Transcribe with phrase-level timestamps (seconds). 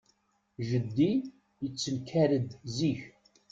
[0.67, 1.11] Jeddi
[1.61, 3.01] yettenkar-d zik.